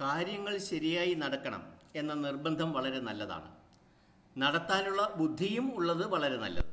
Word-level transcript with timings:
കാര്യങ്ങൾ 0.00 0.58
ശരിയായി 0.58 1.14
നടക്കണം 1.14 1.72
എന്ന 1.94 2.14
നിർബന്ധം 2.14 2.72
വളരെ 2.72 3.00
നല്ലതാണ്. 3.00 3.56
നടത്താനുള്ള 4.38 5.14
ബുദ്ധിയും 5.16 5.74
ഉള്ളത് 5.74 6.06
വളരെ 6.06 6.36
നല്ലത്. 6.36 6.64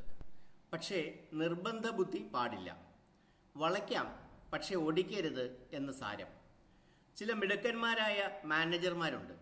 പക്ഷേ 0.74 1.20
നിർബന്ധ 1.34 1.90
ബുദ്ധി 1.90 2.28
പാടില്ല. 2.34 2.78
വളയ്ക്കാം 3.58 4.30
പക്ഷേ 4.54 4.76
ഒടിക്കരുത് 4.76 5.68
എന്ന് 5.74 5.94
സാരം. 5.94 6.28
ചില 7.18 7.34
മിടുക്കന്മാരായ 7.34 8.42
മാനേജർമാരുണ്ട്. 8.46 9.34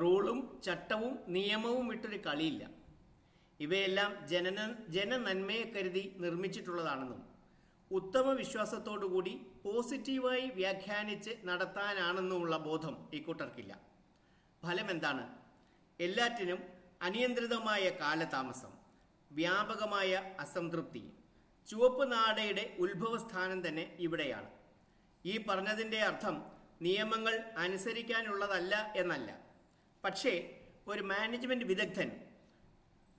റൂളും 0.00 0.60
ചട്ടവും 0.64 1.18
നിയമവും 1.28 1.88
വിട്ടൊരു 1.88 2.18
കളിയില്ല. 2.18 2.68
ഇവയെല്ലാം 3.60 4.28
ജനന 4.28 4.74
ജനനന്മയെ 4.88 5.62
കരുതി 5.62 6.14
നിർമ്മിച്ചിട്ടുള്ളതാണെന്നും 6.18 7.27
ഉത്തമ 7.90 8.32
വിശ്വാസത്തോടുകൂടി 8.32 9.32
പോസിറ്റീവായി 9.64 10.46
വ്യാഖ്യാനിച്ച് 10.48 11.32
നടത്താനാണെന്നുള്ള 11.44 12.56
ബോധം 12.56 12.94
ഇക്കൂട്ടർക്കില്ല 13.14 13.72
ഫലം 14.62 14.90
എന്താണ് 14.90 15.24
എല്ലാറ്റിനും 16.00 16.60
അനിയന്ത്രിതമായ 17.02 17.84
കാലതാമസം 18.00 18.72
വ്യാപകമായ 19.32 20.34
അസംതൃപ്തി 20.40 21.02
ചുവപ്പ് 21.68 22.12
നാടയുടെ 22.12 22.76
ഉത്ഭവസ്ഥാനം 22.78 23.68
തന്നെ 23.68 23.96
ഇവിടെയാണ്. 23.98 24.48
ഈ 25.24 25.34
പറഞ്ഞതിന്റെ 25.48 25.98
അർത്ഥം 26.02 26.36
നിയമങ്ങൾ 26.82 27.34
അനുസരിക്കാനുള്ളതല്ല 27.56 28.92
എന്നല്ല. 28.96 29.30
പക്ഷേ 30.04 30.32
ഒരു 30.86 31.02
മാനേജ്മെന്റ് 31.02 31.64
വിദഗ്ധൻ 31.64 32.10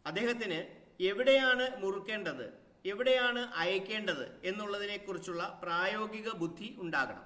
അദ്ദേഹത്തിന് 0.06 0.60
എവിടെയാണ് 1.04 1.66
മുറുക്കേണ്ടത്? 1.82 2.69
എവിടെയാണ് 2.86 3.40
അയക്കേണ്ടത് 3.40 4.42
എന്നുള്ളതിനെക്കുറിച്ചുള്ള 4.44 5.60
പ്രായോഗിക 5.64 6.30
ബുദ്ധി 6.30 6.76
ഉണ്ടാകണം. 6.80 7.26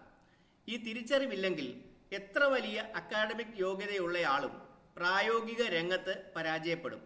ഈ 0.68 0.78
തിരിച്ചറിവില്ലെങ്കിൽ 0.78 1.84
എത്ര 2.12 2.44
വലിയ 2.44 2.80
അക്കാഡമിക് 2.96 3.60
യോഗ്യതയുള്ളയാളും 3.60 4.54
പ്രായോഗിക 4.98 5.62
രംഗത്ത് 5.62 6.32
പരാജയപ്പെടും. 6.36 7.02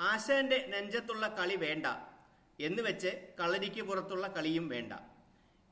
ആശാന്റെ 0.00 0.58
നെഞ്ചത്തുള്ള 0.66 1.28
കളി 1.38 1.56
വേണ്ട 1.56 1.86
എന്ന് 2.60 2.82
വെച്ച് 2.82 3.10
കളരിക്ക് 3.40 3.82
പുറത്തുള്ള 3.82 4.26
കളിയും 4.26 4.68
വേണ്ട. 4.68 4.92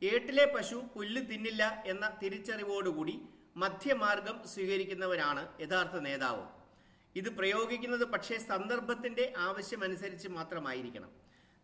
ഏട്ടിലെ 0.02 0.44
പശു 0.54 0.74
പുല്ല് 0.74 1.22
തിന്നില്ല 1.30 1.82
എന്ന 1.86 2.18
തിരിച്ചറിവോടുകൂടി 2.22 3.20
മധ്യമാർഗം 3.56 4.46
സ്വീകരിക്കുന്നവരാണ് 4.46 5.60
യഥാർത്ഥ 5.60 5.96
നേതാവ്. 5.96 6.44
ഇത് 7.16 7.30
പ്രയോഗിക്കുന്നത് 7.36 8.04
പക്ഷേ 8.04 8.38
സന്ദർഭത്തിന്റെ 8.38 9.32
ആവശ്യമനുസരിച്ച് 9.38 10.28
മാത്രമായിരിക്കണം. 10.28 11.10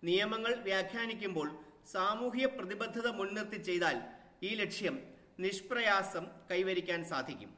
നിയമങ്ങൾ 0.09 0.53
വ്യാഖ്യാനിക്കുമ്പോൾ 0.69 1.49
സാമൂഹ്യ 1.93 2.47
പ്രതിബദ്ധത 2.47 3.09
മുൻനിർത്തി 3.09 3.59
ചെയ്താൽ 3.63 3.97
ഈ 4.43 4.55
ലക്ഷ്യം 4.55 4.97
നിഷ്പ്രയാസം 5.39 6.25
കൈവരിക്കാൻ 6.51 7.01
സാധിക്കും. 7.05 7.51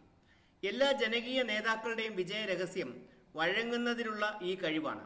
എല്ലാ 0.62 0.88
ജനകീയ 1.02 1.42
നേതാക്കളുടെയും 1.42 2.14
വിജയ 2.16 2.40
രഹസ്യം 2.44 2.90
വഴങ്ങുന്നതിനുള്ള 3.36 4.24
ഈ 4.42 4.52
കഴിവാണ്. 4.54 5.04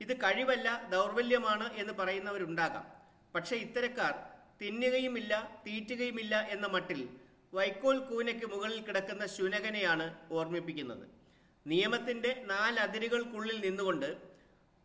ഇത് 0.00 0.12
കഴിവല്ല 0.16 0.68
ദൗർബല്യമാണ് 0.90 1.66
എന്ന് 1.76 1.92
പറയുന്നവരുണ്ടാകാം. 1.92 2.86
പക്ഷേ 3.34 3.56
ഇത്തരക്കാർ 3.56 4.14
തിന്നുകയുമില്ല 4.60 5.32
തീറ്റുകയുമില്ല 5.66 6.34
എന്ന 6.54 6.66
മട്ടിൽ 6.66 7.00
വൈക്കോൽ 7.52 7.98
കൂനയ്ക്ക് 8.10 8.46
മുകളിൽ 8.52 8.80
കിടക്കുന്ന 8.82 9.24
ശുനകനെയാണ് 9.36 10.06
ഓർമ്മിപ്പിക്കുന്നത്. 10.32 11.06
നിയമത്തിന്റെ 11.66 12.32
നാലതിരുകൾക്കുള്ളിൽ 12.52 13.58
നിന്നുകൊണ്ട് 13.66 14.10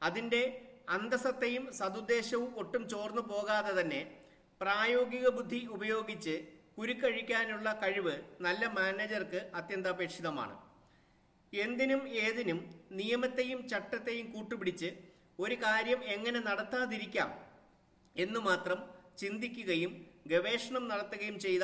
അതിന്റെ 0.02 0.42
അന്തസത്തയും 0.88 1.66
സതുദ്ദേശവും 1.73 2.52
ഒട്ടും 2.57 2.83
ചോർന്നു 2.89 3.23
പോകാതെ 3.31 3.71
തന്നെ 3.80 4.02
പ്രായോഗിക 4.61 5.27
ബുദ്ധി 5.27 5.59
ഉപയോഗിച്ച് 5.75 6.35
കുരുക്കഴിക്കാനുള്ള 6.77 7.67
കഴിവ് 7.81 8.16
നല്ല 8.41 8.66
മാനേജർക്ക് 8.77 9.39
അത്യന്താപേക്ഷിതമാണ്. 9.55 10.55
എന്തിനും 11.53 12.02
ഏതിനും 12.23 12.59
നിയമത്തെയും 12.91 13.59
ചട്ടത്തെയും 13.67 14.27
കൂട്ടുപിടിച്ച് 14.31 14.89
ഒരു 15.39 15.55
കാര്യം 15.63 16.00
എങ്ങനെ 16.16 16.39
നടത്താതിരിക്കാം 16.39 17.29
എന്ന് 18.16 18.39
മാത്രം 18.39 18.79
ചിന്തിക്കുകയും 19.17 19.91
ഗവേഷണം 20.28 20.83
നടത്തുകയും 20.88 21.38
ചെയ്ത 21.39 21.63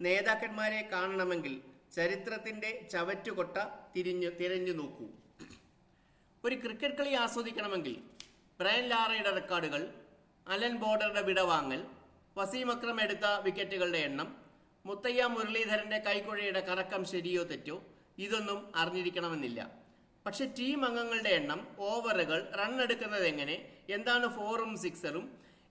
നേതാക്കന്മാരെ 0.00 0.80
കാണണമെങ്കിൽ 0.92 1.54
ചരിത്രത്തിന്റെ 1.96 2.70
ചവറ്റുകൊട്ട 2.92 3.56
തിരിഞ്ഞു 3.94 4.30
തിരഞ്ഞു 4.40 4.72
നോക്കൂ. 4.72 5.06
ഒരു 6.44 6.54
ക്രിക്കറ്റ് 6.54 6.98
കളി 6.98 7.12
ആസ്വദിക്കണമെങ്കിൽ 7.14 7.94
ബ്രയൻ 8.62 8.84
ലാറയുടെ 8.90 9.30
റെക്കോർഡുകൾ 9.36 9.82
അലൻ 10.46 10.74
ബോർഡറുടെ 10.82 11.22
വിടവാങ്ങൽ 11.28 11.80
വസീം 12.36 12.68
അക്രം 12.74 12.98
എടുത്ത 13.04 13.26
വിക്കറ്റുകളുടെ 13.44 14.00
എണ്ണം 14.08 14.28
മുത്തയ്യ 14.84 15.22
മുരളീധരന്റെ 15.32 15.98
കൈക്കുഴയുടെ 16.06 16.60
കറക്കം 16.68 17.02
ശരിയോ 17.12 17.42
തെറ്റോ 17.50 17.76
ഇതൊന്നും 18.24 18.58
അറിഞ്ഞിരിക്കണമെന്നില്ല. 18.80 19.60
പക്ഷെ 20.26 20.44
ടീം 20.58 20.80
അംഗങ്ങളുടെ 20.88 21.32
എണ്ണം 21.38 21.60
ഓവറുകൾ 21.88 22.40
റൺ 22.60 22.74
എടുക്കുന്നത് 22.84 23.24
എങ്ങനെ 23.32 23.56
എന്താണ് 23.96 24.28
ഫോറും 24.36 24.72
സിക്സറും 24.82 25.24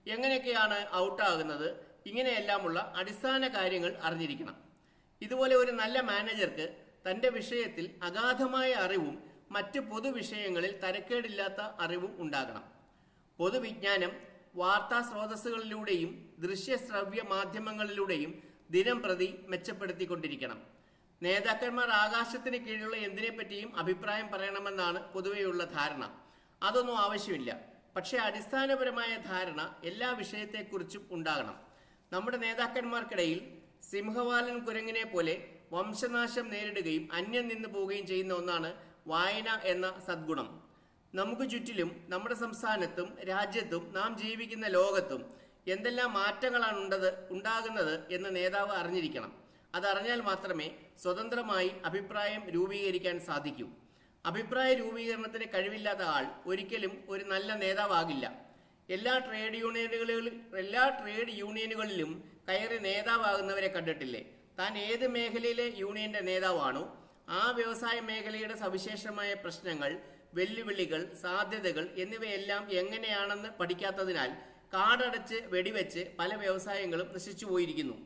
എങ്ങനെയൊക്കെയാണ് 0.06 0.78
ഔട്ടാകുന്നത് 1.04 1.68
ഇങ്ങനെയെല്ലാമുള്ള 2.10 2.78
അടിസ്ഥാന 3.02 3.48
കാര്യങ്ങൾ 3.56 3.94
അറിഞ്ഞിരിക്കണം. 4.08 4.56
ഇതുപോലെ 5.22 5.56
ഒരു 5.62 5.74
നല്ല 5.80 5.96
മാനേജർക്ക് 6.10 6.66
തന്റെ 7.08 7.30
വിഷയത്തിൽ 7.38 7.86
അഗാധമായ 8.10 8.72
അറിവും 8.84 9.16
മറ്റ് 9.56 9.80
പൊതുവിഷയങ്ങളിൽ 9.92 10.74
തരക്കേടില്ലാത്ത 10.84 11.60
അറിവും 11.86 12.12
ഉണ്ടാകണം. 12.24 12.64
പൊതുവിജ്ഞാനം 13.38 14.12
വാർത്താ 14.54 14.98
സ്രോതസ്സുകളിലൂടെയും 15.08 16.10
ദൃശ്യശ്രവ്യ 16.38 17.22
മാധ്യമങ്ങളിലൂടെയും 17.22 18.32
ദിനം 18.70 19.02
പ്രതി 19.02 19.28
മെച്ചപ്പെടുത്തിക്കൊണ്ടിരിക്കണം. 19.48 20.58
നേതാക്കന്മാർ 21.22 21.88
ആകാശത്തിന് 21.90 22.56
കീഴിലുള്ള 22.56 22.96
എന്തിനെപ്പറ്റിയും 22.96 23.76
അഭിപ്രായം 23.76 24.28
പറയണമെന്നാണ് 24.30 25.12
പൊതുവെയുള്ള 25.12 25.64
ധാരണ. 25.64 26.04
അതൊന്നും 26.62 26.96
ആവശ്യമില്ല. 26.98 27.60
പക്ഷേ 27.96 28.16
അടിസ്ഥാനപരമായ 28.18 29.16
ധാരണ 29.16 29.74
എല്ലാ 29.84 30.10
വിഷയത്തെക്കുറിച്ചും 30.10 31.08
ഉണ്ടാകണം. 31.10 31.56
നമ്മുടെ 32.12 32.36
നേതാക്കന്മാർക്കിടയിൽ 32.36 33.40
സിംഹവാലൻ 33.90 34.58
കുരങ്ങിനെ 34.64 35.04
പോലെ 35.04 35.34
വംശനാശം 35.72 36.48
നേരിടുകയും 36.48 37.08
അന്യം 37.12 37.48
നിന്ന് 37.48 37.68
പോവുകയും 37.68 38.06
ചെയ്യുന്ന 38.06 38.34
ഒന്നാണ് 38.34 38.70
വായന 39.06 39.48
എന്ന 39.64 39.86
സദ്ഗുണം. 40.06 40.48
നമുക്ക് 41.14 41.44
ചുറ്റിലും 41.52 41.88
നമ്മുടെ 42.08 42.34
സംസ്ഥാനത്തും 42.34 43.08
രാജ്യത്തും 43.30 43.82
നാം 43.96 44.10
ജീവിക്കുന്ന 44.20 44.66
ലോകത്തും 44.66 45.22
എന്തെല്ലാം 45.66 46.12
മാറ്റങ്ങളാണ് 46.12 46.78
ഉണ്ടത് 46.84 47.08
ഉണ്ടാകുന്നത് 47.34 47.94
എന്ന് 48.14 48.30
നേതാവ് 48.36 48.72
അറിഞ്ഞിരിക്കണം. 48.80 49.32
അതറിഞ്ഞാൽ 49.74 50.20
മാത്രമേ 50.20 50.68
സ്വതന്ത്രമായി 51.02 51.70
അഭിപ്രായം 51.84 52.42
രൂപീകരിക്കാൻ 52.54 53.20
സാധിക്കൂ. 53.28 53.66
അഭിപ്രായ 54.24 54.70
രൂപീകരണത്തിന് 54.74 55.46
കഴിവില്ലാത്ത 55.54 56.02
ആൾ 56.14 56.24
ഒരിക്കലും 56.46 56.92
ഒരു 57.08 57.24
നല്ല 57.24 57.52
നേതാവാകില്ല. 57.64 58.26
എല്ലാ 58.88 59.14
ട്രേഡ് 59.26 59.58
യൂണിയനുകളിൽ 59.64 60.26
എല്ലാ 60.62 60.84
ട്രേഡ് 60.98 61.32
യൂണിയനുകളിലും 61.42 62.10
കയറി 62.48 62.78
നേതാവാകുന്നവരെ 62.88 63.68
കണ്ടിട്ടില്ലേ? 63.68 64.22
താൻ 64.58 64.72
ഏത് 64.78 65.06
മേഖലയിലെ 65.16 65.66
യൂണിയന്റെ 65.82 66.22
നേതാവാണോ 66.30 66.84
ആ 67.28 67.42
വ്യവസായ 67.58 68.00
മേഖലയുടെ 68.00 68.56
സവിശേഷമായ 68.64 69.34
പ്രശ്നങ്ങൾ 69.44 69.92
വെല്ലുവിളികൾ 70.34 71.00
സാധ്യതകൾ 71.22 71.84
എന്നിവയെല്ലാം 72.02 72.72
എങ്ങനെയാണെന്ന് 72.72 73.48
പഠിക്കാത്തതിനാൽ 73.60 74.30
കാടടച്ച് 74.74 75.38
വെടിവെച്ച് 75.52 76.02
പല 76.18 76.34
വ്യവസായങ്ങളും 76.34 77.08
നശിച്ചു 77.14 77.46
പോയിരിക്കുന്നു. 77.46 77.96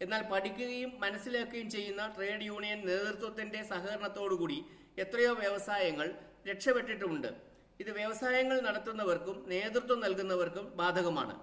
എന്നാൽ 0.00 0.22
പഠിക്കുകയും 0.32 0.90
മനസ്സിലാക്കുകയും 1.00 1.70
ചെയ്യുന്ന 1.70 2.14
ട്രേഡ് 2.16 2.46
യൂണിയൻ 2.50 2.78
നേതൃത്വത്തിന്റെ 2.86 3.60
സഹകരണത്തോടുകൂടി 3.62 4.58
എത്രയോ 4.98 5.32
വ്യവസായങ്ങൾ 5.34 6.14
രക്ഷപ്പെട്ടിട്ടുമുണ്ട്. 6.48 7.30
ഇത് 7.80 7.90
വ്യവസായങ്ങൾ 7.90 8.60
നടത്തുന്നവർക്കും 8.60 9.36
നേതൃത്വം 9.48 10.00
നൽകുന്നവർക്കും 10.00 10.66
ബാധകമാണ്. 10.76 11.34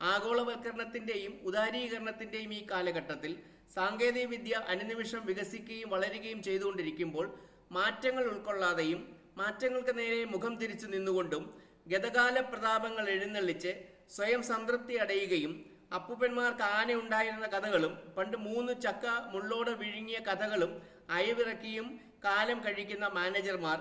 ആഗോളവൽക്കരണത്തിന്റെയും 0.00 1.32
ഉദാരീകരണത്തിന്റെയും 1.48 2.54
ഈ 2.54 2.66
കാലഘട്ടത്തിൽ 2.70 3.32
സാങ്കേതിക 3.74 4.26
വിദ്യ 4.26 4.54
അനുനിമിഷം 4.72 5.22
വികസിക്കുകയും 5.26 5.88
വളരുകയും 5.90 6.42
ചെയ്തുകൊണ്ടിരിക്കുമ്പോൾ 6.42 7.26
മാറ്റങ്ങൾ 7.72 8.24
ഉൾക്കൊള്ളാതെയും 8.24 9.19
മാറ്റങ്ങൾക്ക് 9.40 9.98
നേരെ 9.98 10.24
മുഖം 10.24 10.54
തിരിച്ചു 10.56 10.86
നിന്നുകൊണ്ടും 10.86 11.42
ഗതകാല 11.88 12.40
പ്രതാപങ്ങൾ 12.40 13.04
എഴുന്നള്ളിച്ച് 13.10 13.72
സ്വയം 14.10 14.42
സംതൃപ്തി 14.42 14.94
അടയുകയും 14.94 15.52
അപ്പുപ്പന്മാർക്ക് 15.94 16.64
ആന 16.78 16.94
ഉണ്ടായിരുന്ന 16.94 17.46
കഥകളും 17.46 17.92
പണ്ട് 18.16 18.36
മൂന്ന് 18.36 18.72
ചക്ക 18.82 19.06
മുള്ളോടെ 19.32 19.72
വിഴുങ്ങിയ 19.72 20.18
കഥകളും 20.18 20.72
അയവിറക്കിയും 21.10 21.86
കാലം 22.24 22.58
കഴിക്കുന്ന 22.64 23.06
മാനേജർമാർ 23.08 23.78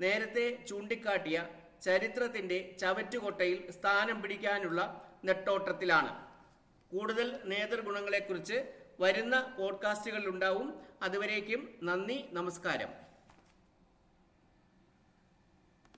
നേരത്തെ 0.00 0.46
ചൂണ്ടിക്കാട്ടിയ 0.68 1.38
ചരിത്രത്തിന്റെ 1.82 2.58
ചവറ്റുകൊട്ടയിൽ 2.80 3.70
സ്ഥാനം 3.70 4.22
പിടിക്കാനുള്ള 4.22 4.80
നെട്ടോട്ടത്തിലാണ്. 5.24 6.12
കൂടുതൽ 6.90 7.28
നേതൃഗുണങ്ങളെക്കുറിച്ച് 7.44 8.58
വരുന്ന 9.00 9.36
പോഡ്കാസ്റ്റുകളിലുണ്ടാവും 9.58 10.68
അതുവരേക്കും 11.02 11.62
നന്ദി 11.82 12.18
നമസ്കാരം. 12.32 12.90